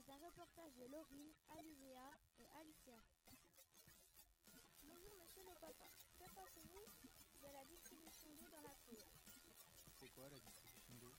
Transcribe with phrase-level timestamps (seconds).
[0.00, 2.96] C'est un reportage de Laurine, Alizéa et Alicia.
[4.82, 5.90] Bonjour monsieur le papa.
[6.18, 6.86] Que pensez-vous
[7.42, 8.96] de la distribution d'eau dans la cour?
[9.98, 11.12] C'est quoi la distribution d'eau?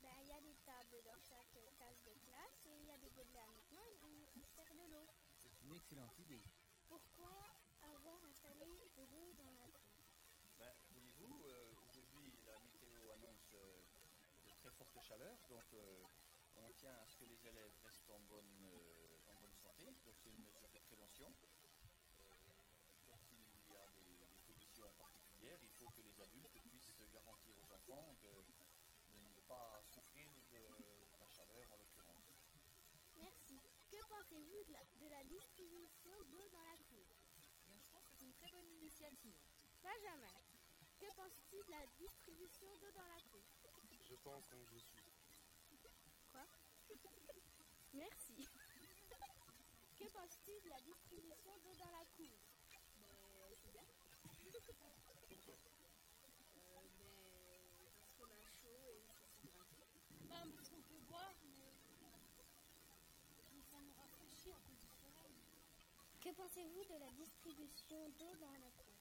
[0.00, 2.96] Ben, il y a des tables dans chaque case de classe et il y a
[2.96, 5.06] des gobelets à maintenant et on sert de l'eau.
[5.42, 6.42] C'est une excellente idée.
[6.88, 7.36] Pourquoi
[7.82, 10.08] avoir installé de l'eau dans la cour?
[10.56, 13.82] Ben, voyez-vous, euh, aujourd'hui la météo annonce euh,
[14.46, 16.02] de très fortes chaleurs, donc euh,
[16.58, 20.16] on tient à ce que les élèves restent en bonne, euh, en bonne santé, donc
[20.18, 21.34] c'est une mesure de prévention.
[22.20, 22.32] Euh,
[23.06, 27.54] quand il y a des, des conditions particulières, il faut que les adultes puissent garantir
[27.58, 28.32] aux enfants de,
[29.08, 32.32] de ne pas souffrir de la chaleur en l'occurrence.
[33.16, 33.60] Merci.
[33.90, 37.06] Que pensez-vous de la, de la distribution d'eau dans la cour?
[37.66, 39.36] Bien, je pense que c'est une très bonne initiative.
[39.82, 40.34] Benjamin,
[40.98, 43.44] que penses-tu de la distribution d'eau dans la cour?
[44.02, 45.05] Je pense donc je suis.
[47.96, 48.36] Merci.
[49.96, 52.36] que penses-tu de la distribution d'eau dans la cour?
[53.48, 53.82] Mais c'est bien.
[56.56, 56.84] Euh,
[57.80, 59.88] mais parce qu'on a chaud et il faut s'hydrater.
[60.28, 61.72] Ben, parce qu'on peut boire, mais...
[63.70, 65.32] ça nous rafraîchit à cause du soleil.
[66.20, 68.92] Que pensez-vous de la distribution d'eau dans la cour?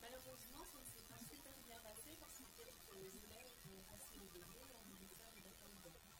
[0.00, 4.26] Malheureusement, ça ne s'est pas super bien passé parce que quelques élèves ont passé le
[4.26, 6.18] délai lors du faire de l'après-midi.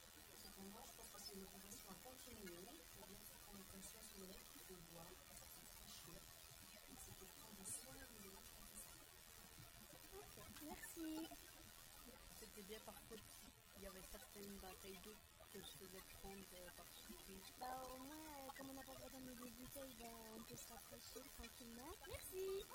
[0.59, 2.67] Cependant, je pense que c'est une opération à continuer
[2.99, 6.19] pour bien faire prendre conscience aux élèves qu'il faut boire, parce très chaud.
[6.91, 8.83] Et c'est pour prendre soin des élèves quand ils
[10.19, 10.35] Ok,
[10.67, 11.31] merci.
[12.41, 13.23] C'était bien par contre,
[13.77, 15.15] il y avait certaines batailles d'eau
[15.55, 17.55] que je faisais prendre par surprise.
[17.61, 20.67] Bah, au moins, comme on n'a pas droit d'amener des bouteilles, ben, on peut se
[20.75, 21.95] rafraîchir tranquillement.
[22.11, 22.67] Merci.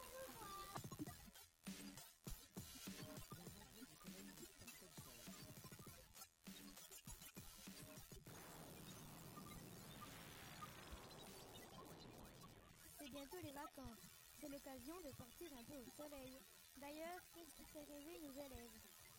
[13.23, 14.03] Bientôt les vacances.
[14.37, 16.41] C'est l'occasion de sortir un peu au soleil.
[16.75, 18.75] D'ailleurs, qu'est-ce qui fait rêver nos élèves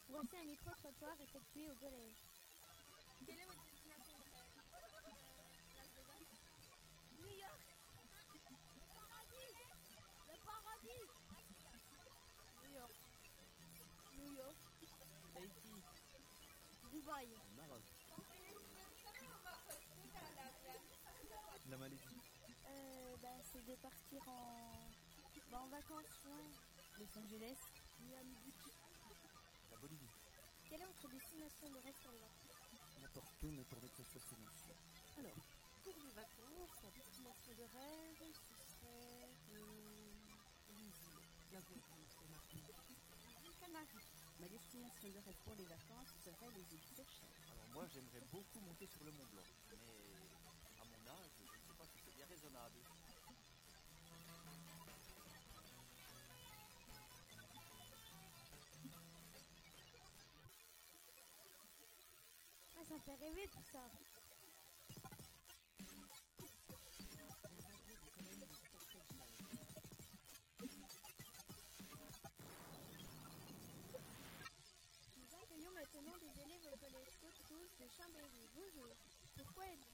[0.09, 2.21] Voici un micro-trottoir effectué au collège.
[3.25, 4.53] Quelle est votre destination de rêve
[5.75, 6.21] Las Vegas
[7.17, 7.65] New York
[8.29, 9.53] Le paradis
[10.29, 11.05] Le paradis
[12.63, 12.97] New York
[14.19, 14.57] New York
[15.33, 15.81] Tahiti,
[16.93, 17.83] Dubaï Maroc.
[21.71, 22.14] La Malaisie.
[22.85, 24.91] Euh, bah, c'est de partir en,
[25.51, 26.45] bah, en vacances, ouais.
[26.99, 27.59] Los Angeles,
[28.01, 28.65] Miami Beach.
[29.71, 30.11] La Bolivie.
[30.69, 32.45] Quelle est votre destination de rêve pour les vacances?
[33.01, 34.77] N'importe où, mais pourvu que ce soit silencieux.
[35.19, 35.37] Alors,
[35.83, 40.13] pour les vacances, la destination de rêve, ce serait euh,
[40.69, 42.39] les îles, la Guadeloupe, c'est ma
[43.45, 44.09] île Canaries.
[44.41, 47.29] Ma destination de rêve pour les vacances serait les îles Seychelles.
[47.53, 50.29] Alors moi j'aimerais beaucoup monter sur le Mont Blanc, mais
[50.81, 51.33] à mon âge,
[52.29, 52.81] raisonnable.
[62.77, 63.79] Ah, ça fait rêver tout ça.
[75.17, 78.49] Nous accueillons maintenant des élèves au collège Côte-Rouge de Chambéry.
[78.55, 78.97] Bonjour.
[79.37, 79.94] Pourquoi êtes-vous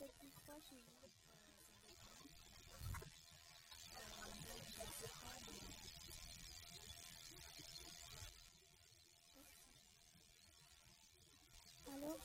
[0.00, 0.10] Alors,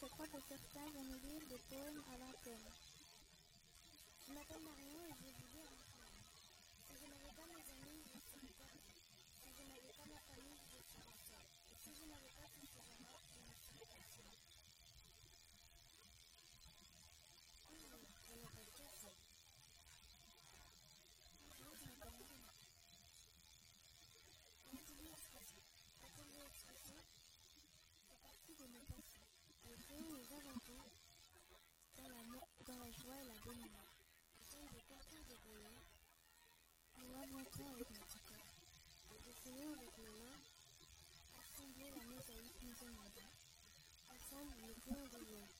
[0.02, 2.70] je crois que certains vont nous lire des poèmes à l'antenne.
[4.28, 6.26] Je m'appelle Marion et je vais vous lire un poème.
[6.88, 8.98] Si je n'avais pas mes amis, je serais perdue.
[9.44, 11.50] Si je n'avais pas ma famille, je serais seule.
[11.70, 12.80] Et si je n'avais pas tout ce
[42.80, 45.59] Hasan, ne kadar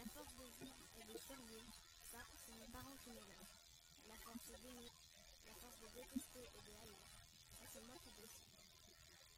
[0.00, 1.60] La force de vie, et de servir.
[2.10, 3.52] Ça, c'est mes parents qui me donnent.
[4.08, 4.88] La force de d'aimer,
[5.44, 6.96] la force de détester et de haïr.
[7.52, 8.48] Ça, c'est moi qui décide.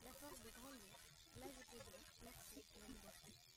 [0.05, 0.99] La force de grandir.
[1.35, 3.52] Là, je peux dire merci la liberté.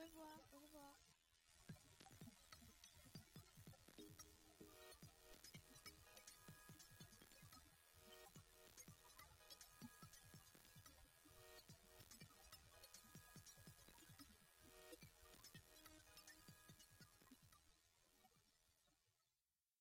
[0.01, 0.42] revoir.